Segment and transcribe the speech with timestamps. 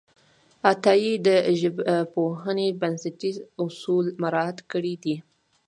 [0.71, 1.27] عطایي د
[1.59, 5.15] ژبپوهنې بنسټیز اصول مراعت کړي دي.